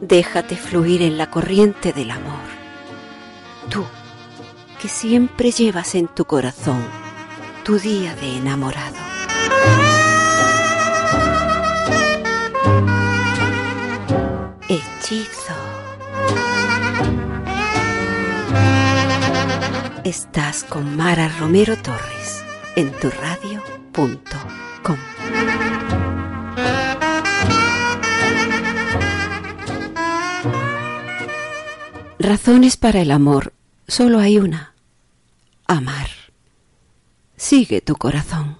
déjate 0.00 0.56
fluir 0.56 1.02
en 1.02 1.16
la 1.16 1.30
corriente 1.30 1.92
del 1.92 2.10
amor. 2.10 2.42
Tú, 3.68 3.84
que 4.82 4.88
siempre 4.88 5.52
llevas 5.52 5.94
en 5.94 6.08
tu 6.08 6.24
corazón 6.24 6.84
tu 7.62 7.78
día 7.78 8.16
de 8.16 8.38
enamorado. 8.38 8.96
Hechizo. 14.68 15.39
Estás 20.04 20.64
con 20.64 20.96
Mara 20.96 21.28
Romero 21.38 21.76
Torres 21.76 22.42
en 22.74 22.90
tu 22.92 23.10
radio.com. 23.10 24.96
Razones 32.18 32.78
para 32.78 33.02
el 33.02 33.10
amor, 33.10 33.52
solo 33.88 34.20
hay 34.20 34.38
una. 34.38 34.74
Amar. 35.66 36.08
Sigue 37.36 37.82
tu 37.82 37.94
corazón. 37.96 38.56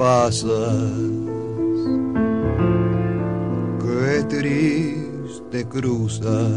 Pasas, 0.00 0.90
qué 3.82 4.24
triste 4.34 5.58
cruzas 5.68 6.50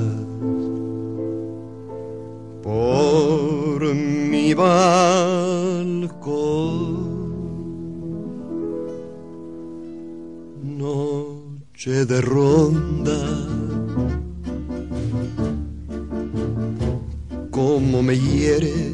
por 2.63 3.93
mi 3.93 4.53
balcón. 4.53 5.33
Noche 10.63 12.05
de 12.05 12.21
ronda. 12.21 13.19
cómo 17.53 18.01
me 18.01 18.17
hieres, 18.17 18.93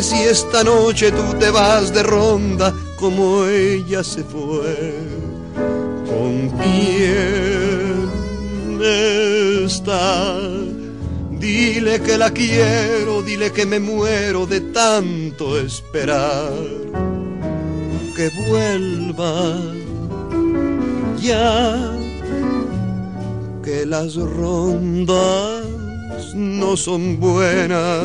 Si 0.00 0.16
esta 0.22 0.64
noche 0.64 1.12
tú 1.12 1.34
te 1.38 1.50
vas 1.50 1.92
de 1.92 2.02
ronda 2.02 2.74
como 2.96 3.44
ella 3.44 4.02
se 4.02 4.24
fue. 4.24 4.94
¿Con 6.06 6.48
quién 6.58 8.08
está? 9.62 10.38
Dile 11.32 12.00
que 12.00 12.16
la 12.16 12.30
quiero, 12.30 13.20
dile 13.20 13.52
que 13.52 13.66
me 13.66 13.80
muero 13.80 14.46
de 14.46 14.62
tanto 14.62 15.58
esperar. 15.60 16.52
Que 18.16 18.30
vuelva 18.48 19.58
ya 21.20 21.92
que 23.62 23.84
las 23.86 24.14
rondas 24.16 25.64
no 26.34 26.76
son 26.76 27.20
buenas, 27.20 28.04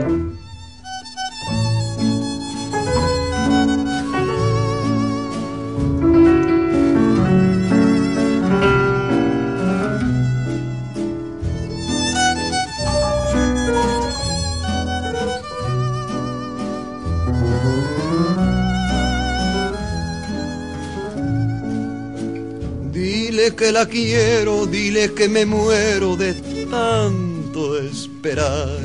Quiero, 23.87 24.65
dile 24.65 25.13
que 25.13 25.27
me 25.27 25.45
muero 25.45 26.15
de 26.15 26.33
tanto 26.69 27.77
esperar. 27.77 28.79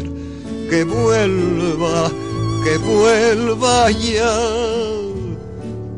Que 0.70 0.84
vuelva, 0.84 2.10
que 2.64 2.78
vuelva 2.78 3.90
ya. 3.90 4.36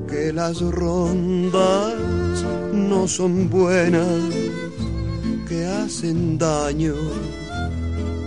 Que 0.09 0.32
las 0.32 0.61
rondas 0.61 1.94
no 2.72 3.09
son 3.09 3.49
buenas, 3.49 4.34
que 5.49 5.64
hacen 5.64 6.38
daño, 6.38 6.94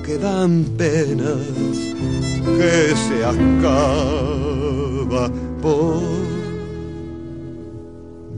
que 0.05 0.17
dan 0.17 0.63
penas, 0.77 1.37
que 2.57 2.95
se 2.95 3.25
acaba 3.25 5.29
por 5.61 6.01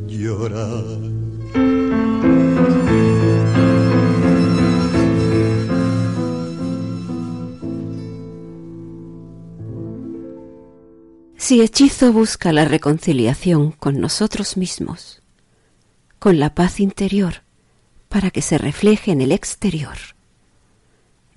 llorar. 0.08 1.13
Si 11.54 11.62
hechizo 11.62 12.14
busca 12.14 12.54
la 12.54 12.64
reconciliación 12.64 13.72
con 13.72 14.00
nosotros 14.00 14.56
mismos, 14.56 15.22
con 16.18 16.40
la 16.40 16.56
paz 16.56 16.80
interior, 16.80 17.44
para 18.08 18.32
que 18.32 18.42
se 18.42 18.58
refleje 18.58 19.12
en 19.12 19.20
el 19.22 19.34
exterior. 19.34 19.98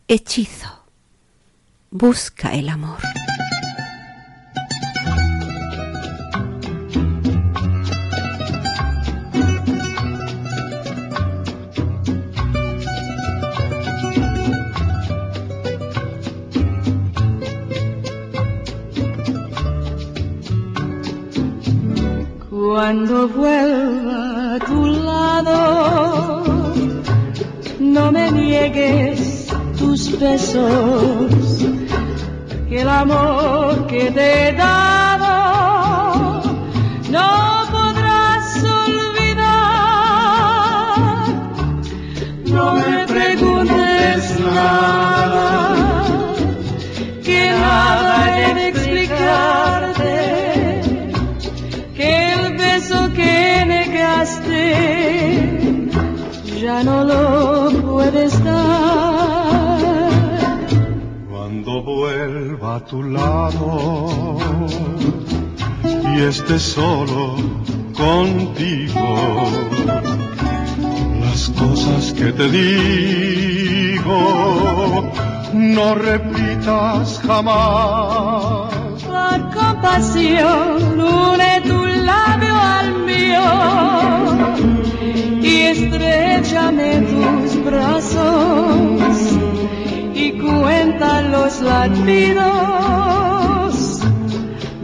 Hechizo 0.07 0.87
busca 1.91 2.55
el 2.55 2.69
amor. 2.69 3.01
Cuando 22.69 23.29
vuelva 23.29 24.57
a 24.57 24.59
tu 24.59 24.87
lado, 24.87 26.43
no 27.79 28.11
me 28.11 28.33
niegues 28.33 29.47
tus 29.79 30.19
besos, 30.19 31.64
que 32.69 32.81
el 32.81 32.89
amor 32.89 33.87
que 33.87 34.11
te 34.11 34.49
he 34.49 34.53
dado 34.53 36.43
no 37.09 37.64
podrás 37.71 38.64
olvidar. 38.85 39.47
No 42.47 42.75
me 42.75 43.07
preguntes 43.07 44.41
nada, 44.41 45.16
ya 56.67 56.83
no 56.83 57.05
lo 57.05 57.71
puedes 57.83 58.33
dar. 58.43 59.79
Cuando 61.31 61.83
vuelva 61.83 62.77
a 62.77 62.85
tu 62.85 63.03
lado 63.03 64.39
y 65.85 66.21
esté 66.23 66.59
solo 66.59 67.37
contigo, 67.95 69.09
las 71.21 71.49
cosas 71.51 72.12
que 72.14 72.33
te 72.33 72.51
digo 72.51 74.19
no 75.53 75.95
repitas 75.95 77.21
jamás. 77.27 78.75
Por 79.05 79.39
compasión, 79.55 81.01
une 81.01 81.61
tu 81.62 81.85
labio 81.85 82.55
al 82.55 82.89
mío 83.05 84.05
estrechame 86.17 87.03
tus 87.03 87.64
brazos 87.64 89.19
y 90.14 90.33
cuenta 90.33 91.23
los 91.23 91.61
latidos 91.61 92.45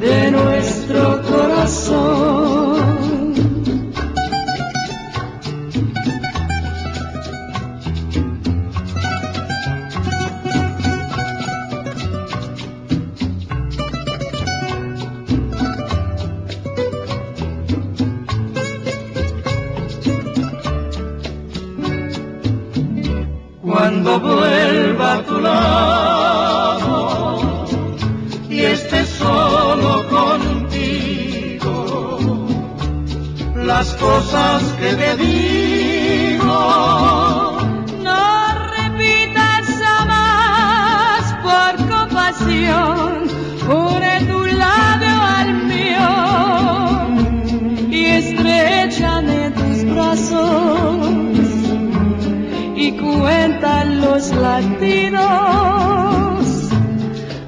de 0.01 0.31
nuestro 0.31 1.23
corazón. 1.23 2.02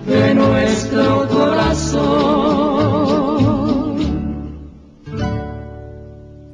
De 0.07 0.35
nuestro 0.35 1.29
corazón. 1.29 2.35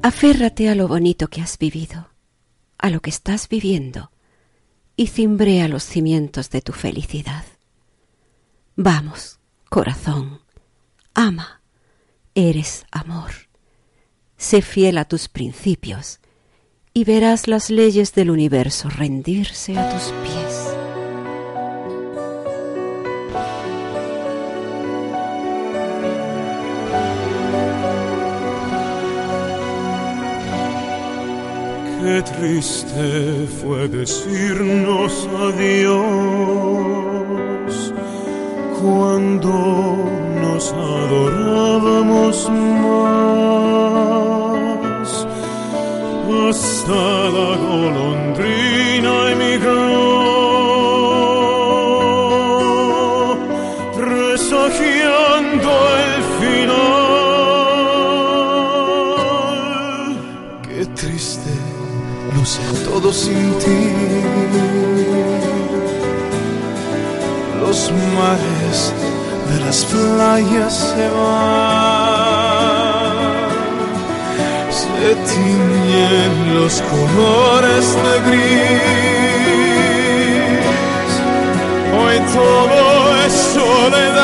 Aférrate 0.03 0.69
a 0.69 0.75
lo 0.75 0.87
bonito 0.87 1.27
que 1.27 1.41
has 1.41 1.57
vivido, 1.57 2.09
a 2.77 2.89
lo 2.89 3.01
que 3.01 3.09
estás 3.09 3.49
viviendo, 3.49 4.11
y 4.95 5.07
cimbrea 5.07 5.67
los 5.67 5.83
cimientos 5.83 6.49
de 6.49 6.61
tu 6.61 6.71
felicidad. 6.73 7.43
Vamos, 8.75 9.39
corazón, 9.69 10.41
ama, 11.13 11.61
eres 12.35 12.85
amor. 12.91 13.31
Sé 14.37 14.61
fiel 14.61 14.97
a 14.97 15.05
tus 15.05 15.27
principios 15.27 16.20
y 16.93 17.05
verás 17.05 17.47
las 17.47 17.69
leyes 17.69 18.13
del 18.13 18.31
universo 18.31 18.89
rendirse 18.89 19.77
a 19.77 19.89
tus 19.89 20.11
pies. 20.23 20.67
Qué 32.01 32.21
triste 32.23 33.47
fue 33.61 33.87
decirnos 33.87 35.29
adiós 35.39 35.93
cuando 38.81 39.53
nos 40.41 40.73
adorábamos 40.73 42.49
más. 42.49 44.30
Hasta 46.49 46.91
la 46.91 47.51
golondrina 47.55 49.13
emigró, 49.31 49.77
presagiando 53.95 55.71
el 56.05 56.13
final. 56.39 56.81
Qué 60.63 60.81
triste, 60.87 61.53
sé 62.43 62.65
todo 62.85 63.07
sin 63.13 63.47
ti. 63.59 63.83
Los 67.61 67.79
mares 68.17 68.77
de 69.49 69.57
las 69.65 69.79
playas 69.85 70.73
se 70.73 71.05
van, 71.09 72.41
se 74.69 75.15
tiñen 75.29 75.80
los 76.53 76.81
colores 76.81 77.85
de 78.03 78.13
gris. 78.27 78.81
Hoy 81.97 82.17
todo 82.33 82.79
es 83.25 83.33
soledad. 83.33 84.21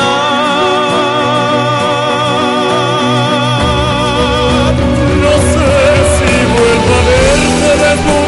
No 5.22 5.34
sé 5.52 5.72
si 6.16 6.32
vuelvo 6.54 6.92
a 6.94 7.02
verte 7.08 7.70
después. 7.84 8.27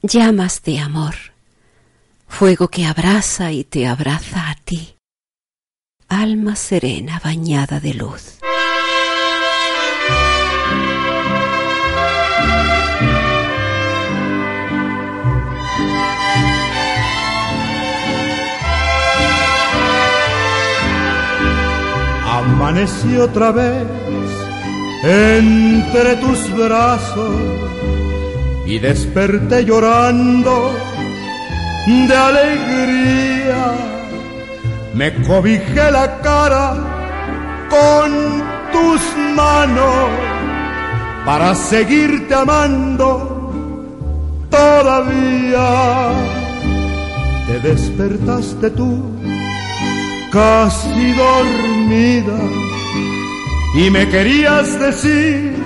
Llamas 0.00 0.62
de 0.62 0.78
amor, 0.78 1.14
fuego 2.28 2.68
que 2.68 2.86
abraza 2.86 3.52
y 3.52 3.62
te 3.62 3.86
abraza 3.86 4.48
a 4.48 4.54
ti, 4.54 4.96
alma 6.08 6.56
serena 6.56 7.20
bañada 7.22 7.78
de 7.78 7.92
luz. 7.92 8.38
Amanecí 22.24 23.18
otra 23.18 23.52
vez 23.52 23.86
entre 25.04 26.16
tus 26.16 26.50
brazos 26.56 27.66
y 28.66 28.78
desperté 28.78 29.64
llorando 29.64 30.72
de 31.86 32.16
alegría. 32.16 33.74
Me 34.94 35.14
cobijé 35.22 35.90
la 35.90 36.20
cara 36.20 36.74
con 37.70 38.42
tus 38.72 39.00
manos 39.36 40.10
para 41.24 41.54
seguirte 41.54 42.34
amando 42.34 43.08
todavía. 44.50 46.10
Te 47.46 47.60
despertaste 47.60 48.70
tú 48.70 49.16
casi 50.32 51.12
dormida 51.12 52.38
y 53.76 53.90
me 53.90 54.08
querías 54.08 54.78
decir 54.80 55.65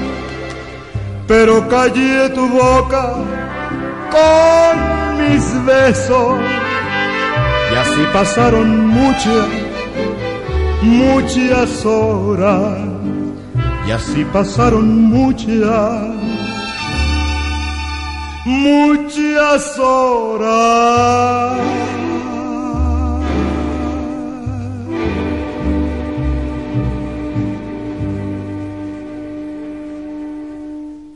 pero 1.31 1.65
callé 1.69 2.27
tu 2.35 2.45
boca 2.49 3.13
con 4.15 4.73
mis 5.17 5.65
besos. 5.65 6.41
Y 7.71 7.75
así 7.83 8.03
pasaron 8.11 8.87
muchas, 8.87 9.47
muchas 10.81 11.85
horas. 11.85 12.79
Y 13.87 13.91
así 13.91 14.25
pasaron 14.25 15.03
muchas, 15.03 16.03
muchas 18.43 19.79
horas. 19.79 21.61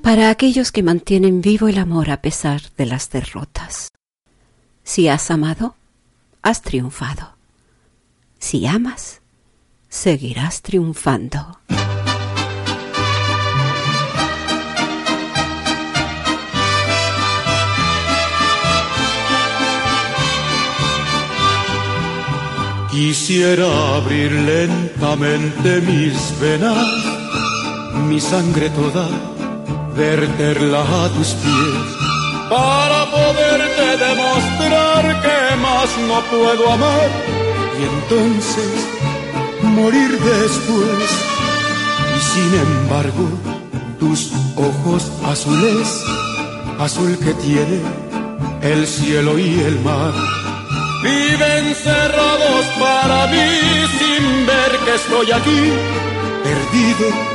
Para 0.06 0.30
aquellos 0.30 0.72
que 0.72 0.84
mantienen 0.84 1.42
vivo 1.42 1.68
el 1.68 1.80
amor 1.80 2.12
a 2.12 2.22
pesar 2.22 2.62
de 2.78 2.86
las 2.86 3.10
derrotas. 3.10 3.92
Si 4.84 5.08
has 5.08 5.32
amado, 5.32 5.74
has 6.44 6.62
triunfado. 6.62 7.36
Si 8.38 8.68
amas, 8.68 9.22
seguirás 9.90 10.62
triunfando. 10.62 11.60
Quisiera 22.92 23.96
abrir 23.96 24.32
lentamente 24.32 25.82
mis 25.82 26.40
venas, 26.40 26.96
mi 28.08 28.22
sangre 28.22 28.70
toda 28.70 29.35
verterla 29.96 30.82
a 30.82 31.10
tus 31.10 31.30
pies 31.36 31.88
para 32.50 33.06
poderte 33.10 33.98
demostrar 34.06 35.22
que 35.22 35.56
más 35.56 35.90
no 36.08 36.22
puedo 36.30 36.72
amar 36.72 37.10
y 37.80 37.84
entonces 37.84 38.88
morir 39.64 40.12
después. 40.20 41.10
Y 42.16 42.20
sin 42.34 42.60
embargo, 42.60 43.30
tus 44.00 44.32
ojos 44.56 45.12
azules, 45.26 46.04
azul 46.80 47.18
que 47.18 47.34
tiene 47.36 47.82
el 48.62 48.86
cielo 48.86 49.40
y 49.40 49.60
el 49.60 49.80
mar, 49.82 50.14
viven 51.04 51.76
cerrados 51.76 52.66
para 52.80 53.28
mí 53.28 53.50
sin 53.98 54.46
ver 54.46 54.72
que 54.86 54.96
estoy 54.96 55.32
aquí, 55.32 55.72
perdido 56.44 57.35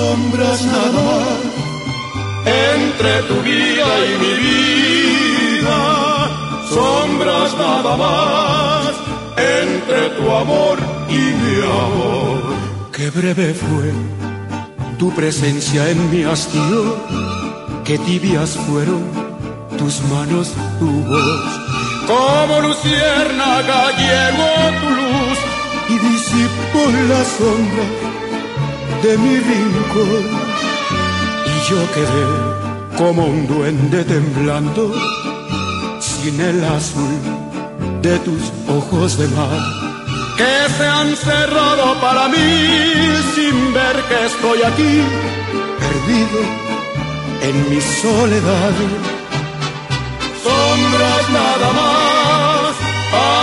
sombras 0.00 0.64
nada 0.64 1.00
más 1.08 1.38
en 2.46 2.80
entre 3.00 3.12
tu 3.28 3.36
vida 3.50 3.88
y 4.10 4.12
mi 4.22 4.34
vida, 4.46 5.80
sombras 6.74 7.50
nada 7.64 7.92
más 8.04 8.92
entre 9.58 10.00
tu 10.16 10.24
amor 10.42 10.76
y 11.08 11.22
mi 11.40 11.54
amor. 11.82 12.40
Qué 12.96 13.10
breve 13.10 13.54
fue 13.54 13.86
tu 14.98 15.10
presencia 15.14 15.88
en 15.90 15.98
mi 16.10 16.22
hastío, 16.24 16.82
qué 17.84 17.98
tibias 17.98 18.50
fueron 18.66 19.02
tus 19.78 19.94
manos, 20.14 20.46
tu 20.78 20.90
voz. 21.10 21.44
Como 22.12 22.54
luciérnaga 22.68 23.80
llegó 24.02 24.52
tu 24.80 24.88
luz 25.00 25.38
y 25.92 25.94
disipó 26.08 26.82
la 27.10 27.22
sombra 27.36 28.09
de 29.02 29.18
mi 29.18 29.36
rincón. 29.38 30.24
Y 31.46 31.70
yo 31.70 31.80
quedé 31.94 32.26
como 32.98 33.24
un 33.26 33.46
duende 33.46 34.04
temblando 34.04 34.92
sin 36.00 36.40
el 36.40 36.64
azul 36.64 37.18
de 38.02 38.18
tus 38.20 38.42
ojos 38.68 39.18
de 39.18 39.28
mar. 39.28 39.60
Que 40.36 40.72
se 40.76 40.86
han 40.86 41.16
cerrado 41.16 42.00
para 42.00 42.28
mí 42.28 42.48
sin 43.34 43.74
ver 43.74 43.96
que 44.08 44.26
estoy 44.26 44.62
aquí, 44.62 45.02
perdido 45.82 46.40
en 47.42 47.70
mi 47.70 47.80
soledad. 47.80 48.74
Sombras 50.42 51.24
nada 51.30 51.68
más, 51.80 52.72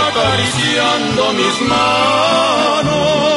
acariciando 0.09 1.33
mis 1.33 1.69
manos. 1.69 3.36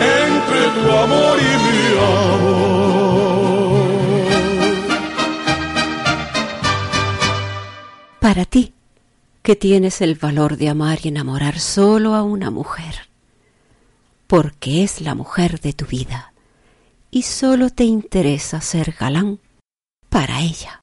entre 0.00 0.68
tu 0.74 0.90
amor 0.90 1.38
y 1.38 1.42
mi 1.64 1.98
amor. 1.98 2.78
Para 8.20 8.44
ti, 8.44 8.74
que 9.42 9.56
tienes 9.56 10.00
el 10.00 10.14
valor 10.14 10.56
de 10.56 10.68
amar 10.68 10.98
y 11.02 11.08
enamorar 11.08 11.58
solo 11.58 12.14
a 12.14 12.22
una 12.22 12.50
mujer, 12.50 13.08
porque 14.26 14.84
es 14.84 15.00
la 15.00 15.14
mujer 15.14 15.60
de 15.60 15.72
tu 15.72 15.86
vida 15.86 16.32
y 17.10 17.22
solo 17.22 17.70
te 17.70 17.84
interesa 17.84 18.60
ser 18.60 18.94
galán 18.98 19.40
para 20.08 20.40
ella. 20.40 20.82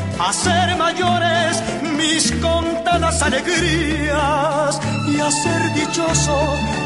a 0.19 0.33
ser 0.33 0.75
mayores 0.77 1.61
mis 1.97 2.31
contadas 2.33 3.21
alegrías 3.21 4.79
y 5.07 5.19
a 5.19 5.31
ser 5.31 5.73
dichoso 5.73 6.37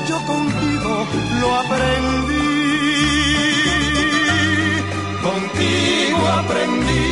yo 0.07 0.17
contigo 0.25 1.07
lo 1.41 1.55
aprendí. 1.55 2.45
Contigo 5.23 6.27
aprendí 6.41 7.05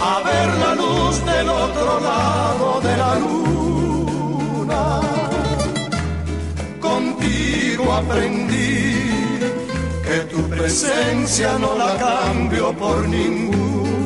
a 0.00 0.22
ver 0.28 0.48
la 0.62 0.74
luz 0.74 1.24
del 1.24 1.48
otro 1.48 2.00
lado 2.00 2.80
de 2.80 2.96
la 2.96 3.14
luna. 3.24 5.00
Contigo 6.80 7.92
aprendí 7.92 8.86
que 10.04 10.18
tu 10.30 10.40
presencia 10.48 11.58
no 11.58 11.76
la 11.76 11.96
cambio 11.96 12.72
por 12.76 13.08
ninguna. 13.08 14.05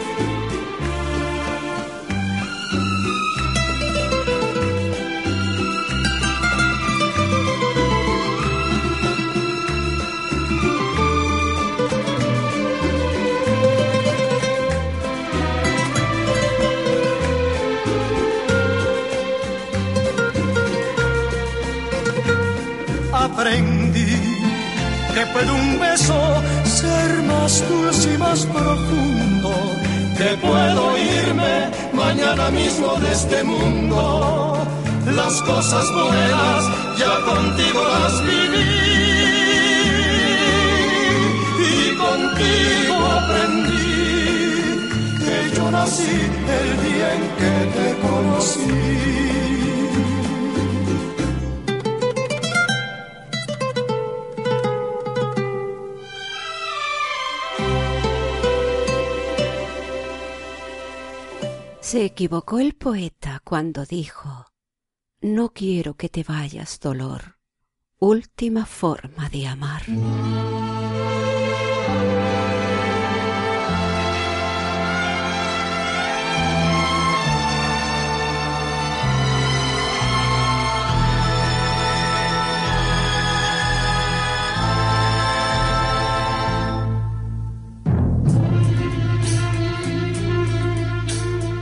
Más 28.31 28.45
profundo, 28.45 29.51
que 30.17 30.29
puedo 30.47 30.97
irme 30.97 31.69
mañana 31.91 32.49
mismo 32.49 32.95
de 33.03 33.11
este 33.11 33.43
mundo. 33.43 34.57
Las 35.19 35.41
cosas 35.41 35.85
buenas 35.91 36.61
ya 36.97 37.13
contigo 37.31 37.81
las 37.95 38.15
viví 38.29 38.71
y 41.71 41.95
contigo 42.03 42.97
aprendí 43.19 43.99
que 45.25 45.37
yo 45.55 45.71
nací 45.71 46.17
el 46.59 46.69
día 46.85 47.07
en 47.17 47.23
que 47.39 47.53
te 47.75 47.87
conocí. 48.07 49.60
Se 61.91 62.05
equivocó 62.05 62.59
el 62.59 62.73
poeta 62.73 63.41
cuando 63.43 63.85
dijo, 63.85 64.45
No 65.19 65.49
quiero 65.49 65.95
que 65.95 66.07
te 66.07 66.23
vayas, 66.23 66.79
dolor, 66.79 67.37
última 67.99 68.65
forma 68.65 69.27
de 69.27 69.45
amar. 69.45 69.81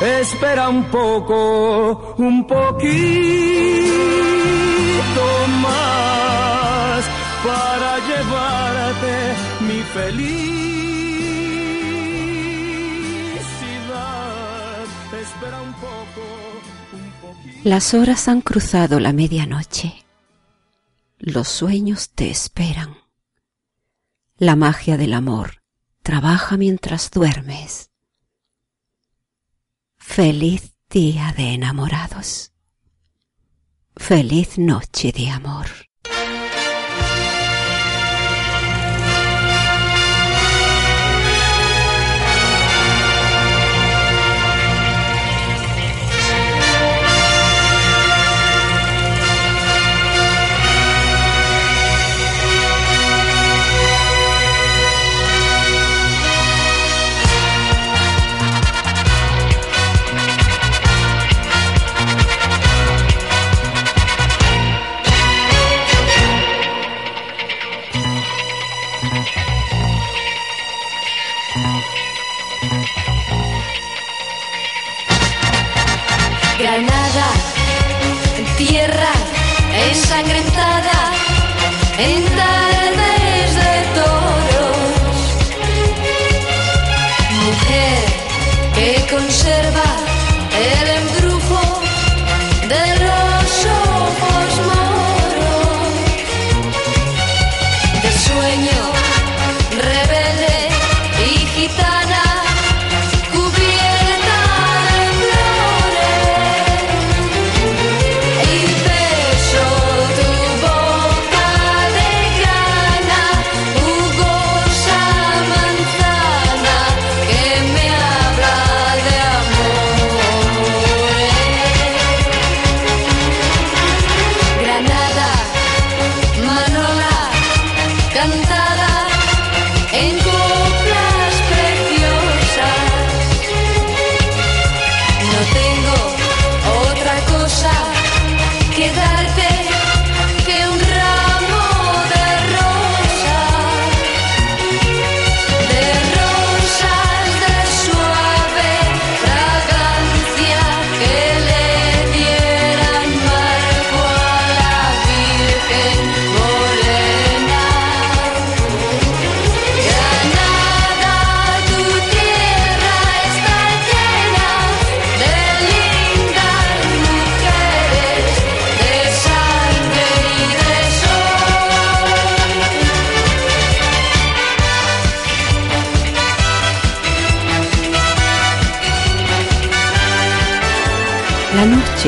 Espera 0.00 0.68
un 0.68 0.84
poco, 0.84 2.14
un 2.18 2.46
poquito 2.46 2.84
más 5.62 7.04
para 7.44 7.98
llevarte 8.00 9.34
mi 9.60 9.80
felicidad. 9.82 10.74
Espera 15.20 15.60
un 15.62 15.72
poco, 15.74 16.22
un 16.92 17.10
poquito. 17.20 17.60
Las 17.68 17.94
horas 17.94 18.28
han 18.28 18.40
cruzado 18.40 18.98
la 19.00 19.12
medianoche. 19.12 20.04
Los 21.18 21.48
sueños 21.48 22.10
te 22.10 22.30
esperan. 22.30 22.98
La 24.36 24.56
magia 24.56 24.96
del 24.96 25.14
amor 25.14 25.62
trabaja 26.02 26.56
mientras 26.56 27.10
duermes. 27.10 27.93
Feliz 30.06 30.76
día 30.90 31.34
de 31.36 31.54
enamorados. 31.54 32.52
Feliz 33.96 34.58
noche 34.58 35.10
de 35.10 35.28
amor. 35.28 35.66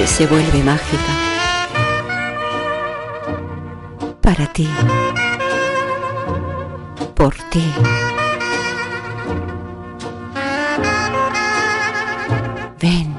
Se 0.05 0.27
vuelve 0.27 0.63
mágica. 0.63 1.13
Para 4.21 4.47
ti. 4.53 4.69
Por 7.15 7.35
ti. 7.51 7.65
Ven. 12.81 13.17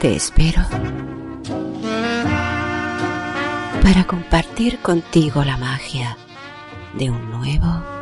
Te 0.00 0.16
espero 0.16 0.62
para 3.82 4.04
compartir 4.04 4.80
contigo 4.80 5.44
la 5.44 5.56
magia 5.56 6.16
de 6.94 7.10
un 7.10 7.30
nuevo 7.30 7.95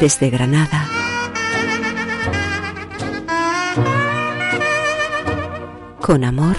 Desde 0.00 0.30
Granada. 0.30 0.88
Con 6.00 6.24
amor. 6.24 6.56